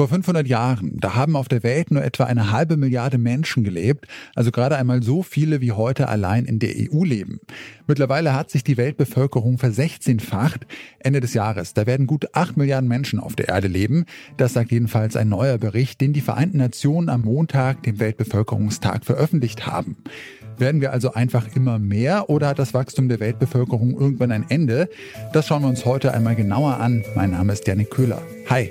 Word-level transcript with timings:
Vor 0.00 0.08
500 0.08 0.46
Jahren, 0.46 0.96
da 0.98 1.14
haben 1.14 1.36
auf 1.36 1.46
der 1.46 1.62
Welt 1.62 1.90
nur 1.90 2.02
etwa 2.02 2.24
eine 2.24 2.50
halbe 2.50 2.78
Milliarde 2.78 3.18
Menschen 3.18 3.64
gelebt, 3.64 4.06
also 4.34 4.50
gerade 4.50 4.78
einmal 4.78 5.02
so 5.02 5.22
viele 5.22 5.60
wie 5.60 5.72
heute 5.72 6.08
allein 6.08 6.46
in 6.46 6.58
der 6.58 6.70
EU 6.74 7.04
leben. 7.04 7.38
Mittlerweile 7.86 8.32
hat 8.32 8.50
sich 8.50 8.64
die 8.64 8.78
Weltbevölkerung 8.78 9.58
versechzehnfacht. 9.58 10.66
Ende 11.00 11.20
des 11.20 11.34
Jahres, 11.34 11.74
da 11.74 11.84
werden 11.84 12.06
gut 12.06 12.34
8 12.34 12.56
Milliarden 12.56 12.88
Menschen 12.88 13.20
auf 13.20 13.36
der 13.36 13.50
Erde 13.50 13.68
leben. 13.68 14.06
Das 14.38 14.54
sagt 14.54 14.72
jedenfalls 14.72 15.16
ein 15.16 15.28
neuer 15.28 15.58
Bericht, 15.58 16.00
den 16.00 16.14
die 16.14 16.22
Vereinten 16.22 16.56
Nationen 16.56 17.10
am 17.10 17.20
Montag, 17.20 17.82
dem 17.82 18.00
Weltbevölkerungstag, 18.00 19.04
veröffentlicht 19.04 19.66
haben. 19.66 19.98
Werden 20.56 20.80
wir 20.80 20.94
also 20.94 21.12
einfach 21.12 21.54
immer 21.54 21.78
mehr 21.78 22.30
oder 22.30 22.48
hat 22.48 22.58
das 22.58 22.72
Wachstum 22.72 23.10
der 23.10 23.20
Weltbevölkerung 23.20 24.00
irgendwann 24.00 24.32
ein 24.32 24.46
Ende? 24.48 24.88
Das 25.34 25.46
schauen 25.46 25.60
wir 25.60 25.68
uns 25.68 25.84
heute 25.84 26.14
einmal 26.14 26.36
genauer 26.36 26.78
an. 26.78 27.04
Mein 27.14 27.32
Name 27.32 27.52
ist 27.52 27.66
Janik 27.66 27.90
Köhler. 27.90 28.22
Hi. 28.48 28.70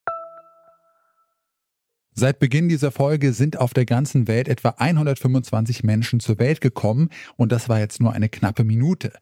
Seit 2.13 2.39
Beginn 2.39 2.67
dieser 2.67 2.91
Folge 2.91 3.31
sind 3.31 3.57
auf 3.57 3.73
der 3.73 3.85
ganzen 3.85 4.27
Welt 4.27 4.49
etwa 4.49 4.75
125 4.77 5.85
Menschen 5.85 6.19
zur 6.19 6.39
Welt 6.39 6.59
gekommen 6.59 7.07
und 7.37 7.53
das 7.53 7.69
war 7.69 7.79
jetzt 7.79 8.01
nur 8.01 8.11
eine 8.11 8.27
knappe 8.27 8.65
Minute. 8.65 9.13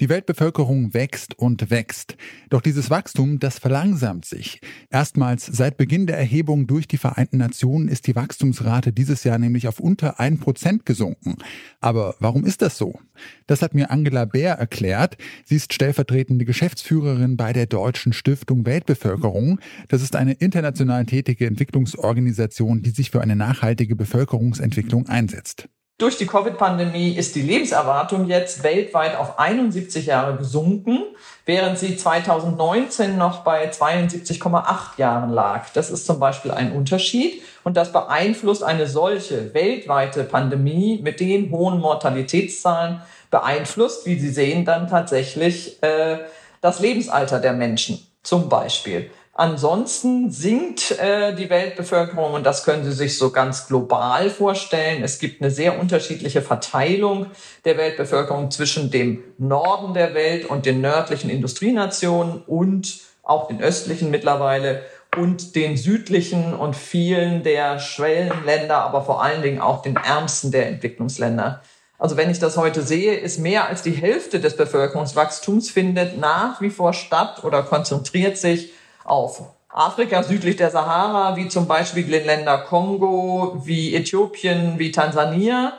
Die 0.00 0.08
Weltbevölkerung 0.08 0.94
wächst 0.94 1.38
und 1.38 1.70
wächst. 1.70 2.16
Doch 2.48 2.62
dieses 2.62 2.88
Wachstum, 2.88 3.38
das 3.38 3.58
verlangsamt 3.58 4.24
sich. 4.24 4.62
Erstmals 4.88 5.44
seit 5.44 5.76
Beginn 5.76 6.06
der 6.06 6.16
Erhebung 6.16 6.66
durch 6.66 6.88
die 6.88 6.96
Vereinten 6.96 7.36
Nationen 7.36 7.86
ist 7.86 8.06
die 8.06 8.16
Wachstumsrate 8.16 8.94
dieses 8.94 9.24
Jahr 9.24 9.38
nämlich 9.38 9.68
auf 9.68 9.78
unter 9.78 10.18
1% 10.18 10.84
gesunken. 10.86 11.36
Aber 11.80 12.14
warum 12.18 12.46
ist 12.46 12.62
das 12.62 12.78
so? 12.78 12.98
Das 13.46 13.60
hat 13.60 13.74
mir 13.74 13.90
Angela 13.90 14.24
Bär 14.24 14.54
erklärt. 14.54 15.18
Sie 15.44 15.56
ist 15.56 15.74
stellvertretende 15.74 16.46
Geschäftsführerin 16.46 17.36
bei 17.36 17.52
der 17.52 17.66
Deutschen 17.66 18.14
Stiftung 18.14 18.64
Weltbevölkerung. 18.64 19.60
Das 19.88 20.00
ist 20.00 20.16
eine 20.16 20.32
international 20.32 21.04
tätige 21.04 21.46
Entwicklungsorganisation 21.46 22.37
Organisation, 22.38 22.82
die 22.82 22.90
sich 22.90 23.10
für 23.10 23.20
eine 23.20 23.36
nachhaltige 23.36 23.96
Bevölkerungsentwicklung 23.96 25.08
einsetzt. 25.08 25.68
Durch 25.98 26.16
die 26.16 26.26
Covid-Pandemie 26.26 27.10
ist 27.10 27.34
die 27.34 27.42
Lebenserwartung 27.42 28.28
jetzt 28.28 28.62
weltweit 28.62 29.16
auf 29.16 29.40
71 29.40 30.06
Jahre 30.06 30.36
gesunken, 30.36 31.00
während 31.44 31.76
sie 31.76 31.96
2019 31.96 33.18
noch 33.18 33.42
bei 33.42 33.68
72,8 33.68 34.96
Jahren 34.96 35.30
lag. 35.30 35.70
Das 35.74 35.90
ist 35.90 36.06
zum 36.06 36.20
Beispiel 36.20 36.52
ein 36.52 36.70
Unterschied 36.70 37.42
und 37.64 37.76
das 37.76 37.90
beeinflusst 37.92 38.62
eine 38.62 38.86
solche 38.86 39.52
weltweite 39.54 40.22
Pandemie 40.22 41.00
mit 41.02 41.18
den 41.18 41.50
hohen 41.50 41.80
Mortalitätszahlen, 41.80 43.00
beeinflusst, 43.32 44.06
wie 44.06 44.20
Sie 44.20 44.30
sehen, 44.30 44.64
dann 44.64 44.86
tatsächlich 44.86 45.82
äh, 45.82 46.18
das 46.60 46.78
Lebensalter 46.78 47.40
der 47.40 47.54
Menschen 47.54 47.98
zum 48.22 48.48
Beispiel. 48.48 49.10
Ansonsten 49.40 50.32
sinkt 50.32 50.98
äh, 50.98 51.32
die 51.32 51.48
Weltbevölkerung 51.48 52.32
und 52.34 52.44
das 52.44 52.64
können 52.64 52.82
Sie 52.82 52.90
sich 52.90 53.16
so 53.16 53.30
ganz 53.30 53.68
global 53.68 54.30
vorstellen. 54.30 55.04
Es 55.04 55.20
gibt 55.20 55.40
eine 55.40 55.52
sehr 55.52 55.78
unterschiedliche 55.78 56.42
Verteilung 56.42 57.26
der 57.64 57.76
Weltbevölkerung 57.76 58.50
zwischen 58.50 58.90
dem 58.90 59.22
Norden 59.38 59.94
der 59.94 60.12
Welt 60.14 60.46
und 60.46 60.66
den 60.66 60.80
nördlichen 60.80 61.30
Industrienationen 61.30 62.42
und 62.48 62.98
auch 63.22 63.46
den 63.46 63.62
östlichen 63.62 64.10
mittlerweile 64.10 64.82
und 65.16 65.54
den 65.54 65.76
südlichen 65.76 66.52
und 66.52 66.74
vielen 66.74 67.44
der 67.44 67.78
Schwellenländer, 67.78 68.78
aber 68.78 69.02
vor 69.02 69.22
allen 69.22 69.42
Dingen 69.42 69.60
auch 69.60 69.82
den 69.82 69.94
ärmsten 69.94 70.50
der 70.50 70.66
Entwicklungsländer. 70.66 71.62
Also 71.96 72.16
wenn 72.16 72.30
ich 72.30 72.40
das 72.40 72.56
heute 72.56 72.82
sehe, 72.82 73.14
ist 73.14 73.38
mehr 73.38 73.68
als 73.68 73.82
die 73.82 73.92
Hälfte 73.92 74.40
des 74.40 74.56
Bevölkerungswachstums 74.56 75.70
findet 75.70 76.18
nach 76.18 76.60
wie 76.60 76.70
vor 76.70 76.92
statt 76.92 77.44
oder 77.44 77.62
konzentriert 77.62 78.36
sich 78.36 78.72
auf 79.08 79.42
Afrika 79.68 80.22
südlich 80.22 80.56
der 80.56 80.70
Sahara, 80.70 81.36
wie 81.36 81.48
zum 81.48 81.68
Beispiel 81.68 82.04
die 82.04 82.10
Länder 82.10 82.58
Kongo, 82.58 83.60
wie 83.64 83.94
Äthiopien, 83.94 84.78
wie 84.78 84.90
Tansania, 84.90 85.74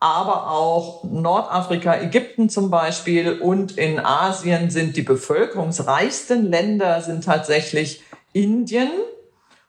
aber 0.00 0.50
auch 0.50 1.04
Nordafrika, 1.04 2.00
Ägypten 2.00 2.48
zum 2.48 2.70
Beispiel 2.70 3.40
und 3.40 3.76
in 3.76 3.98
Asien 3.98 4.70
sind 4.70 4.96
die 4.96 5.02
bevölkerungsreichsten 5.02 6.50
Länder 6.50 7.00
sind 7.02 7.24
tatsächlich 7.24 8.02
Indien 8.32 8.90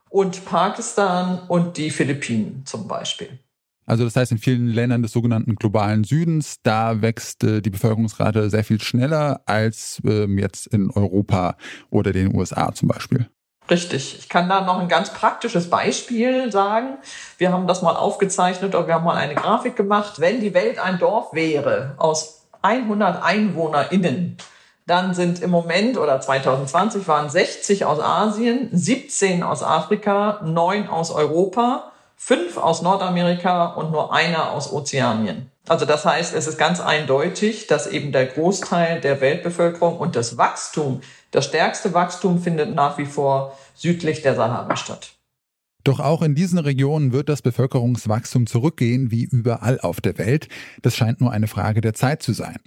und 0.10 0.46
Pakistan 0.46 1.42
und 1.48 1.78
die 1.78 1.90
Philippinen 1.90 2.66
zum 2.66 2.88
Beispiel. 2.88 3.40
Also 3.90 4.04
das 4.04 4.16
heißt, 4.16 4.32
in 4.32 4.38
vielen 4.38 4.68
Ländern 4.68 5.02
des 5.02 5.12
sogenannten 5.12 5.56
globalen 5.56 6.04
Südens, 6.04 6.58
da 6.62 7.02
wächst 7.02 7.44
äh, 7.44 7.60
die 7.60 7.72
Bevölkerungsrate 7.72 8.52
sehr 8.52 8.64
viel 8.64 8.80
schneller 8.80 9.42
als 9.48 10.00
ähm, 10.06 10.38
jetzt 10.38 10.68
in 10.68 10.92
Europa 10.92 11.56
oder 11.90 12.12
den 12.12 12.36
USA 12.36 12.72
zum 12.72 12.88
Beispiel. 12.88 13.28
Richtig. 13.68 14.20
Ich 14.20 14.30
kann 14.30 14.48
da 14.48 14.62
noch 14.62 14.80
ein 14.80 14.90
ganz 14.90 15.12
praktisches 15.12 15.72
Beispiel 15.72 16.52
sagen. 16.52 17.00
Wir 17.40 17.52
haben 17.52 17.66
das 17.66 17.82
mal 17.82 17.96
aufgezeichnet 17.96 18.76
oder 18.76 18.86
wir 18.86 18.94
haben 18.94 19.06
mal 19.06 19.18
eine 19.18 19.34
Grafik 19.34 19.76
gemacht. 19.76 20.20
Wenn 20.20 20.40
die 20.40 20.54
Welt 20.54 20.78
ein 20.78 21.00
Dorf 21.00 21.34
wäre 21.34 21.96
aus 21.98 22.48
100 22.62 23.24
EinwohnerInnen, 23.24 24.38
dann 24.86 25.16
sind 25.16 25.42
im 25.42 25.50
Moment 25.50 25.98
oder 25.98 26.22
2020 26.22 27.08
waren 27.08 27.28
60 27.28 27.86
aus 27.86 28.00
Asien, 28.00 28.70
17 28.72 29.42
aus 29.42 29.64
Afrika, 29.64 30.42
9 30.44 30.88
aus 30.88 31.10
Europa 31.10 31.92
fünf 32.22 32.58
aus 32.58 32.82
Nordamerika 32.82 33.68
und 33.68 33.92
nur 33.92 34.14
einer 34.14 34.52
aus 34.52 34.72
Ozeanien. 34.74 35.50
Also 35.68 35.86
das 35.86 36.06
heißt, 36.06 36.36
es 36.36 36.48
ist 36.48 36.58
ganz 36.58 36.82
eindeutig, 36.82 37.66
dass 37.68 37.88
eben 37.88 38.12
der 38.12 38.26
Großteil 38.26 39.00
der 39.00 39.22
Weltbevölkerung 39.22 39.98
und 39.98 40.16
das 40.16 40.38
Wachstum, 40.38 41.02
das 41.32 41.46
stärkste 41.46 41.94
Wachstum 41.94 42.42
findet 42.42 42.76
nach 42.76 42.98
wie 42.98 43.06
vor 43.06 43.58
südlich 43.74 44.22
der 44.22 44.36
Sahara 44.36 44.76
statt. 44.76 45.12
Doch 45.86 46.02
auch 46.02 46.22
in 46.22 46.36
diesen 46.36 46.60
Regionen 46.60 47.14
wird 47.14 47.30
das 47.30 47.42
Bevölkerungswachstum 47.42 48.48
zurückgehen, 48.48 49.12
wie 49.12 49.24
überall 49.24 49.80
auf 49.80 50.02
der 50.02 50.18
Welt. 50.18 50.50
Das 50.82 50.96
scheint 50.96 51.22
nur 51.22 51.32
eine 51.32 51.48
Frage 51.48 51.80
der 51.80 51.94
Zeit 51.94 52.22
zu 52.22 52.34
sein. 52.34 52.58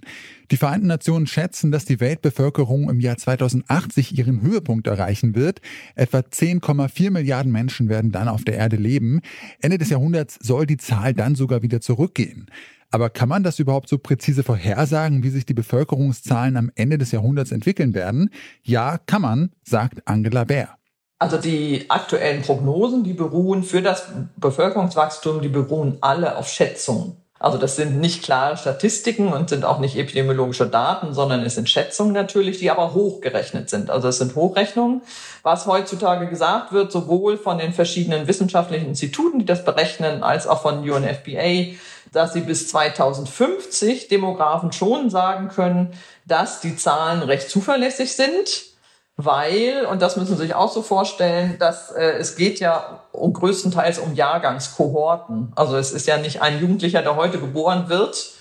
Die 0.49 0.57
Vereinten 0.57 0.87
Nationen 0.87 1.27
schätzen, 1.27 1.71
dass 1.71 1.85
die 1.85 1.99
Weltbevölkerung 1.99 2.89
im 2.89 2.99
Jahr 2.99 3.17
2080 3.17 4.17
ihren 4.17 4.41
Höhepunkt 4.41 4.87
erreichen 4.87 5.35
wird. 5.35 5.61
Etwa 5.95 6.19
10,4 6.19 7.11
Milliarden 7.11 7.51
Menschen 7.51 7.87
werden 7.87 8.11
dann 8.11 8.27
auf 8.27 8.43
der 8.43 8.55
Erde 8.55 8.77
leben. 8.77 9.21
Ende 9.61 9.77
des 9.77 9.89
Jahrhunderts 9.89 10.39
soll 10.41 10.65
die 10.65 10.77
Zahl 10.77 11.13
dann 11.13 11.35
sogar 11.35 11.61
wieder 11.61 11.81
zurückgehen. 11.81 12.47
Aber 12.89 13.09
kann 13.09 13.29
man 13.29 13.41
das 13.41 13.57
überhaupt 13.57 13.89
so 13.89 13.97
präzise 13.97 14.43
vorhersagen, 14.43 15.23
wie 15.23 15.29
sich 15.29 15.45
die 15.45 15.55
Bevölkerungszahlen 15.55 16.57
am 16.57 16.71
Ende 16.75 16.99
des 16.99 17.11
Jahrhunderts 17.11 17.51
entwickeln 17.51 17.93
werden? 17.93 18.29
Ja, 18.61 18.99
kann 18.99 19.23
man, 19.23 19.49
sagt 19.63 20.07
Angela 20.07 20.43
Bär. 20.43 20.77
Also 21.23 21.37
die 21.37 21.85
aktuellen 21.87 22.41
Prognosen, 22.41 23.05
die 23.05 23.13
beruhen 23.13 23.63
für 23.63 23.81
das 23.81 24.07
Bevölkerungswachstum, 24.35 25.41
die 25.41 25.47
beruhen 25.47 25.97
alle 26.01 26.35
auf 26.35 26.49
Schätzungen. 26.49 27.15
Also 27.39 27.57
das 27.57 27.77
sind 27.77 28.01
nicht 28.01 28.23
klare 28.23 28.57
Statistiken 28.57 29.31
und 29.31 29.47
sind 29.47 29.63
auch 29.63 29.79
nicht 29.79 29.95
epidemiologische 29.95 30.67
Daten, 30.67 31.13
sondern 31.13 31.41
es 31.43 31.55
sind 31.55 31.69
Schätzungen 31.69 32.11
natürlich, 32.11 32.57
die 32.59 32.69
aber 32.69 32.93
hochgerechnet 32.93 33.69
sind. 33.69 33.89
Also 33.89 34.09
es 34.09 34.17
sind 34.17 34.35
Hochrechnungen. 34.35 35.01
Was 35.43 35.65
heutzutage 35.65 36.27
gesagt 36.27 36.73
wird, 36.73 36.91
sowohl 36.91 37.37
von 37.37 37.57
den 37.57 37.71
verschiedenen 37.71 38.27
wissenschaftlichen 38.27 38.87
Instituten, 38.87 39.39
die 39.39 39.45
das 39.45 39.63
berechnen, 39.63 40.23
als 40.23 40.45
auch 40.45 40.61
von 40.61 40.79
UNFPA, 40.79 41.77
dass 42.11 42.33
sie 42.33 42.41
bis 42.41 42.67
2050 42.67 44.09
Demografen 44.09 44.73
schon 44.73 45.09
sagen 45.09 45.47
können, 45.47 45.93
dass 46.25 46.59
die 46.59 46.75
Zahlen 46.75 47.23
recht 47.23 47.49
zuverlässig 47.49 48.11
sind 48.11 48.72
weil, 49.15 49.85
und 49.85 50.01
das 50.01 50.17
müssen 50.17 50.35
Sie 50.35 50.43
sich 50.43 50.55
auch 50.55 50.71
so 50.71 50.81
vorstellen, 50.81 51.57
dass 51.59 51.91
äh, 51.91 52.17
es 52.17 52.35
geht 52.35 52.59
ja 52.59 53.01
um, 53.11 53.31
größtenteils 53.31 53.99
um 53.99 54.15
Jahrgangskohorten. 54.15 55.51
Also 55.55 55.77
es 55.77 55.91
ist 55.91 56.07
ja 56.07 56.17
nicht 56.17 56.41
ein 56.41 56.59
Jugendlicher, 56.59 57.03
der 57.03 57.15
heute 57.15 57.39
geboren 57.39 57.89
wird, 57.89 58.31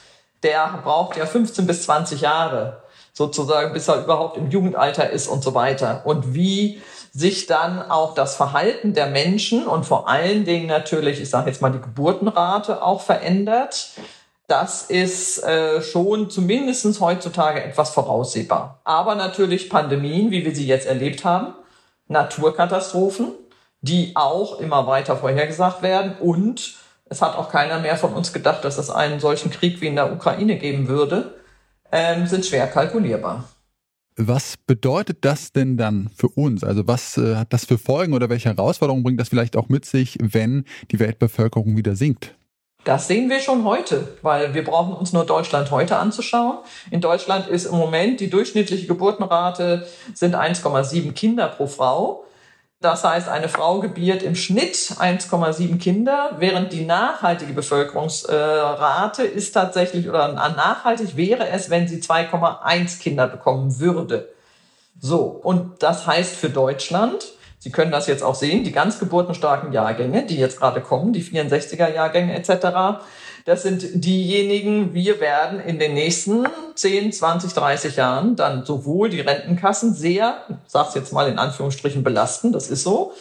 der 0.43 0.81
braucht 0.83 1.17
ja 1.17 1.27
15 1.27 1.67
bis 1.67 1.85
20 1.85 2.23
Jahre, 2.23 2.83
sozusagen, 3.13 3.73
bis 3.75 3.87
er 3.89 4.03
überhaupt 4.03 4.39
im 4.39 4.51
Jugendalter 4.51 5.11
ist 5.11 5.29
und 5.29 5.45
so 5.45 5.55
weiter. 5.55 6.03
Und 6.05 6.35
wie 6.35 6.81
sich 7.13 7.47
dann 7.47 7.91
auch 7.91 8.15
das 8.15 8.37
Verhalten 8.37 8.95
der 8.95 9.07
Menschen 9.07 9.67
und 9.67 9.85
vor 9.85 10.09
allen 10.09 10.45
Dingen 10.45 10.67
natürlich, 10.67 11.21
ich 11.21 11.29
sage 11.29 11.51
jetzt 11.51 11.61
mal 11.61 11.71
die 11.71 11.81
Geburtenrate 11.81 12.83
auch 12.83 13.03
verändert. 13.03 13.91
Das 14.53 14.83
ist 14.83 15.43
äh, 15.45 15.81
schon 15.81 16.29
zumindest 16.29 17.01
heutzutage 17.01 17.65
etwas 17.65 17.89
voraussehbar. 17.89 18.83
Aber 18.85 19.15
natürlich 19.15 19.71
Pandemien, 19.71 20.31
wie 20.31 20.45
wir 20.45 20.55
sie 20.55 20.67
jetzt 20.67 20.87
erlebt 20.87 21.25
haben, 21.25 21.55
Naturkatastrophen, 22.09 23.33
die 23.81 24.13
auch 24.15 24.61
immer 24.61 24.87
weiter 24.87 25.17
vorhergesagt 25.17 25.81
werden. 25.81 26.19
Und 26.21 26.75
es 27.07 27.23
hat 27.23 27.35
auch 27.37 27.51
keiner 27.51 27.79
mehr 27.79 27.97
von 27.97 28.13
uns 28.13 28.35
gedacht, 28.35 28.63
dass 28.67 28.77
es 28.77 28.91
einen 28.91 29.21
solchen 29.21 29.51
Krieg 29.51 29.81
wie 29.81 29.87
in 29.87 29.97
der 29.97 30.13
Ukraine 30.13 30.59
geben 30.59 30.87
würde, 30.87 31.33
ähm, 31.91 32.27
sind 32.27 32.45
schwer 32.45 32.67
kalkulierbar. 32.67 33.45
Was 34.17 34.59
bedeutet 34.59 35.25
das 35.25 35.53
denn 35.53 35.79
dann 35.79 36.11
für 36.15 36.29
uns? 36.29 36.63
Also 36.63 36.87
was 36.87 37.17
äh, 37.17 37.37
hat 37.37 37.55
das 37.55 37.65
für 37.65 37.79
Folgen 37.79 38.13
oder 38.13 38.29
welche 38.29 38.51
Herausforderungen 38.51 39.03
bringt 39.03 39.19
das 39.19 39.31
vielleicht 39.31 39.57
auch 39.57 39.71
mit 39.71 39.87
sich, 39.87 40.19
wenn 40.21 40.67
die 40.91 40.99
Weltbevölkerung 40.99 41.75
wieder 41.75 41.97
sinkt? 41.97 42.37
Das 42.85 43.07
sehen 43.07 43.31
wir 43.31 43.39
schon 43.39 43.65
heute, 43.65 44.17
weil 44.23 44.55
wir 44.55 44.65
brauchen 44.65 44.95
uns 44.95 45.13
nur 45.13 45.25
Deutschland 45.25 45.71
heute 45.71 45.99
anzuschauen. 45.99 46.59
In 46.91 47.01
Deutschland 47.01 47.47
ist 47.47 47.67
im 47.67 47.77
Moment 47.77 48.19
die 48.19 48.29
durchschnittliche 48.29 48.89
Geburtenrate 48.89 49.87
sind 50.15 50.35
1,7 50.35 51.13
Kinder 51.13 51.47
pro 51.47 51.69
Frau. 51.69 52.25
Das 52.81 53.05
heißt, 53.05 53.29
eine 53.29 53.49
Frau 53.49 53.79
gebiert 53.79 54.25
im 54.25 54.35
Schnitt 54.35 54.75
1,7 54.75 55.79
Kinder, 55.79 56.33
während 56.39 56.73
die 56.73 56.85
nachhaltige 56.85 57.53
Bevölkerungsrate 57.53 59.23
ist 59.23 59.53
tatsächlich 59.53 60.09
oder 60.09 60.33
nachhaltig 60.33 61.17
wäre 61.17 61.49
es, 61.49 61.71
wenn 61.71 61.87
sie 61.87 62.01
2,1 62.01 62.99
Kinder 62.99 63.29
bekommen 63.29 63.79
würde. 63.79 64.29
So, 65.01 65.21
und 65.21 65.85
das 65.85 66.09
heißt 66.09 66.35
für 66.35 66.51
Deutschland, 66.51 67.33
Sie 67.63 67.71
können 67.71 67.93
das 67.93 68.09
jetzt 68.09 68.25
auch 68.25 68.35
sehen, 68.35 68.65
die 68.65 68.73
ganz 68.73 68.99
geburtenstarken 68.99 69.73
Jahrgänge, 69.73 70.27
die 70.27 70.37
jetzt 70.37 70.59
gerade 70.59 70.81
kommen, 70.81 71.13
die 71.13 71.23
64er 71.23 71.95
Jahrgänge 71.95 72.35
etc., 72.35 73.05
das 73.45 73.63
sind 73.63 74.05
diejenigen, 74.05 74.95
wir 74.95 75.21
werden 75.21 75.61
in 75.61 75.79
den 75.79 75.95
nächsten 75.95 76.45
10, 76.75 77.13
20, 77.13 77.53
30 77.55 77.97
Jahren 77.97 78.35
dann 78.35 78.65
sowohl 78.65 79.11
die 79.11 79.21
Rentenkassen 79.21 79.95
sehr, 79.95 80.43
sag's 80.67 80.95
jetzt 80.97 81.13
mal 81.13 81.29
in 81.29 81.39
Anführungsstrichen, 81.39 82.03
belasten, 82.03 82.53
das 82.53 82.69
ist 82.69 82.83
so. 82.83 83.13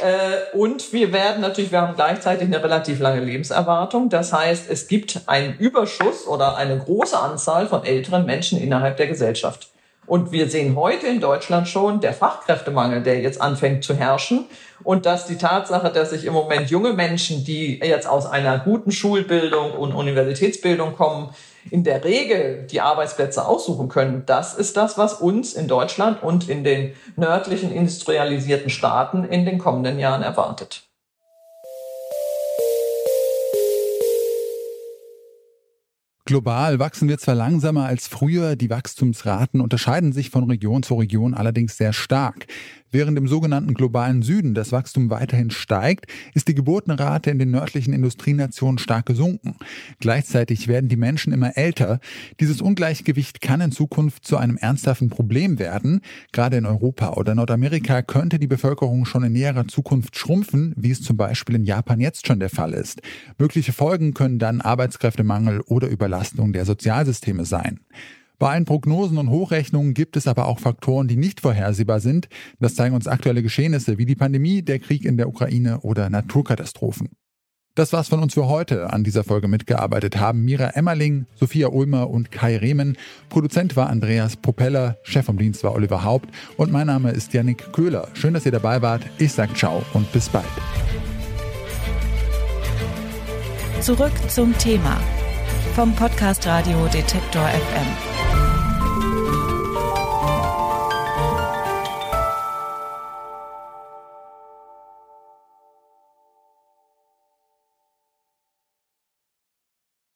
Äh, 0.00 0.56
und 0.56 0.92
wir 0.92 1.12
werden 1.12 1.40
natürlich, 1.40 1.72
wir 1.72 1.80
haben 1.80 1.96
gleichzeitig 1.96 2.46
eine 2.46 2.62
relativ 2.62 3.00
lange 3.00 3.20
Lebenserwartung. 3.20 4.08
Das 4.08 4.32
heißt, 4.32 4.70
es 4.70 4.86
gibt 4.86 5.22
einen 5.26 5.56
Überschuss 5.58 6.28
oder 6.28 6.56
eine 6.56 6.78
große 6.78 7.18
Anzahl 7.18 7.66
von 7.66 7.84
älteren 7.84 8.24
Menschen 8.24 8.60
innerhalb 8.60 8.98
der 8.98 9.08
Gesellschaft. 9.08 9.70
Und 10.10 10.32
wir 10.32 10.50
sehen 10.50 10.74
heute 10.74 11.06
in 11.06 11.20
Deutschland 11.20 11.68
schon 11.68 12.00
der 12.00 12.12
Fachkräftemangel, 12.12 13.00
der 13.00 13.20
jetzt 13.20 13.40
anfängt 13.40 13.84
zu 13.84 13.94
herrschen. 13.94 14.46
Und 14.82 15.06
dass 15.06 15.26
die 15.26 15.38
Tatsache, 15.38 15.88
dass 15.92 16.10
sich 16.10 16.24
im 16.24 16.32
Moment 16.32 16.68
junge 16.68 16.94
Menschen, 16.94 17.44
die 17.44 17.78
jetzt 17.78 18.08
aus 18.08 18.26
einer 18.26 18.58
guten 18.58 18.90
Schulbildung 18.90 19.70
und 19.70 19.94
Universitätsbildung 19.94 20.96
kommen, 20.96 21.32
in 21.70 21.84
der 21.84 22.02
Regel 22.02 22.66
die 22.68 22.80
Arbeitsplätze 22.80 23.46
aussuchen 23.46 23.88
können, 23.88 24.24
das 24.26 24.54
ist 24.54 24.76
das, 24.76 24.98
was 24.98 25.14
uns 25.14 25.52
in 25.54 25.68
Deutschland 25.68 26.24
und 26.24 26.48
in 26.48 26.64
den 26.64 26.96
nördlichen 27.14 27.70
industrialisierten 27.70 28.68
Staaten 28.68 29.22
in 29.22 29.44
den 29.44 29.58
kommenden 29.58 30.00
Jahren 30.00 30.24
erwartet. 30.24 30.89
Global 36.30 36.78
wachsen 36.78 37.08
wir 37.08 37.18
zwar 37.18 37.34
langsamer 37.34 37.86
als 37.86 38.06
früher, 38.06 38.54
die 38.54 38.70
Wachstumsraten 38.70 39.60
unterscheiden 39.60 40.12
sich 40.12 40.30
von 40.30 40.44
Region 40.44 40.84
zu 40.84 40.94
Region 40.94 41.34
allerdings 41.34 41.76
sehr 41.76 41.92
stark. 41.92 42.46
Während 42.92 43.16
im 43.18 43.28
sogenannten 43.28 43.74
globalen 43.74 44.22
Süden 44.22 44.54
das 44.54 44.72
Wachstum 44.72 45.10
weiterhin 45.10 45.50
steigt, 45.50 46.06
ist 46.34 46.48
die 46.48 46.54
Geburtenrate 46.54 47.30
in 47.30 47.38
den 47.38 47.52
nördlichen 47.52 47.94
Industrienationen 47.94 48.78
stark 48.78 49.06
gesunken. 49.06 49.54
Gleichzeitig 50.00 50.66
werden 50.66 50.88
die 50.88 50.96
Menschen 50.96 51.32
immer 51.32 51.56
älter. 51.56 52.00
Dieses 52.40 52.60
Ungleichgewicht 52.60 53.40
kann 53.40 53.60
in 53.60 53.70
Zukunft 53.70 54.26
zu 54.26 54.36
einem 54.36 54.56
ernsthaften 54.56 55.08
Problem 55.08 55.60
werden. 55.60 56.00
Gerade 56.32 56.56
in 56.56 56.66
Europa 56.66 57.14
oder 57.14 57.36
Nordamerika 57.36 58.02
könnte 58.02 58.40
die 58.40 58.48
Bevölkerung 58.48 59.04
schon 59.04 59.22
in 59.22 59.32
näherer 59.32 59.68
Zukunft 59.68 60.16
schrumpfen, 60.16 60.74
wie 60.76 60.90
es 60.90 61.02
zum 61.02 61.16
Beispiel 61.16 61.54
in 61.54 61.64
Japan 61.64 62.00
jetzt 62.00 62.26
schon 62.26 62.40
der 62.40 62.50
Fall 62.50 62.72
ist. 62.72 63.02
Mögliche 63.38 63.72
Folgen 63.72 64.14
können 64.14 64.40
dann 64.40 64.60
Arbeitskräftemangel 64.60 65.60
oder 65.60 65.88
Überlastung 65.88 66.52
der 66.52 66.64
Sozialsysteme 66.64 67.44
sein. 67.44 67.80
Bei 68.40 68.52
allen 68.52 68.64
Prognosen 68.64 69.18
und 69.18 69.28
Hochrechnungen 69.28 69.92
gibt 69.92 70.16
es 70.16 70.26
aber 70.26 70.46
auch 70.46 70.60
Faktoren, 70.60 71.08
die 71.08 71.16
nicht 71.16 71.42
vorhersehbar 71.42 72.00
sind. 72.00 72.30
Das 72.58 72.74
zeigen 72.74 72.94
uns 72.94 73.06
aktuelle 73.06 73.42
Geschehnisse 73.42 73.98
wie 73.98 74.06
die 74.06 74.14
Pandemie, 74.14 74.62
der 74.62 74.78
Krieg 74.78 75.04
in 75.04 75.18
der 75.18 75.28
Ukraine 75.28 75.80
oder 75.80 76.08
Naturkatastrophen. 76.08 77.10
Das 77.74 77.92
war's 77.92 78.08
von 78.08 78.22
uns 78.22 78.32
für 78.32 78.48
heute. 78.48 78.94
An 78.94 79.04
dieser 79.04 79.24
Folge 79.24 79.46
mitgearbeitet 79.46 80.18
haben 80.18 80.42
Mira 80.42 80.68
Emmerling, 80.68 81.26
Sophia 81.34 81.68
Ulmer 81.68 82.08
und 82.08 82.30
Kai 82.30 82.56
Rehmen. 82.56 82.96
Produzent 83.28 83.76
war 83.76 83.90
Andreas 83.90 84.38
Propeller, 84.38 84.96
Chef 85.02 85.26
vom 85.26 85.36
Dienst 85.36 85.62
war 85.62 85.74
Oliver 85.74 86.02
Haupt 86.02 86.30
und 86.56 86.72
mein 86.72 86.86
Name 86.86 87.10
ist 87.10 87.34
Yannick 87.34 87.74
Köhler. 87.74 88.08
Schön, 88.14 88.32
dass 88.32 88.46
ihr 88.46 88.52
dabei 88.52 88.80
wart. 88.80 89.02
Ich 89.18 89.34
sag 89.34 89.54
ciao 89.54 89.82
und 89.92 90.10
bis 90.12 90.30
bald. 90.30 90.46
Zurück 93.82 94.12
zum 94.28 94.56
Thema 94.56 94.98
vom 95.74 95.94
Podcast 95.94 96.46
Radio 96.46 96.86
Detektor 96.86 97.46
FM. 97.46 98.29